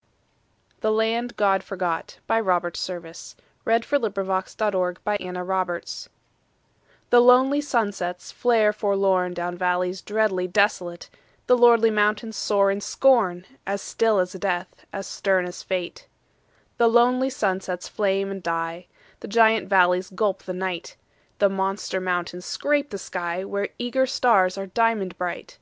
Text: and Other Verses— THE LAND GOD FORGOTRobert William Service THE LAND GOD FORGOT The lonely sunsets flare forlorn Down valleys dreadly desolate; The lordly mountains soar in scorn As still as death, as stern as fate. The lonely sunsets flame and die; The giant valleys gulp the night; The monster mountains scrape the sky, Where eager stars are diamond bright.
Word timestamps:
and 0.00 0.06
Other 0.06 0.28
Verses— 0.30 0.80
THE 0.80 0.92
LAND 0.92 1.36
GOD 1.36 1.62
FORGOTRobert 1.62 2.16
William 2.26 2.72
Service 2.74 3.36
THE 3.66 3.70
LAND 3.70 3.84
GOD 4.54 5.34
FORGOT 5.34 6.08
The 7.10 7.20
lonely 7.20 7.60
sunsets 7.60 8.32
flare 8.32 8.72
forlorn 8.72 9.34
Down 9.34 9.58
valleys 9.58 10.00
dreadly 10.00 10.48
desolate; 10.48 11.10
The 11.48 11.58
lordly 11.58 11.90
mountains 11.90 12.34
soar 12.36 12.70
in 12.70 12.80
scorn 12.80 13.44
As 13.66 13.82
still 13.82 14.18
as 14.20 14.32
death, 14.32 14.86
as 14.90 15.06
stern 15.06 15.44
as 15.44 15.62
fate. 15.62 16.06
The 16.78 16.88
lonely 16.88 17.28
sunsets 17.28 17.86
flame 17.86 18.30
and 18.30 18.42
die; 18.42 18.86
The 19.20 19.28
giant 19.28 19.68
valleys 19.68 20.08
gulp 20.08 20.44
the 20.44 20.54
night; 20.54 20.96
The 21.40 21.50
monster 21.50 22.00
mountains 22.00 22.46
scrape 22.46 22.88
the 22.88 22.96
sky, 22.96 23.44
Where 23.44 23.68
eager 23.78 24.06
stars 24.06 24.56
are 24.56 24.66
diamond 24.68 25.18
bright. 25.18 25.58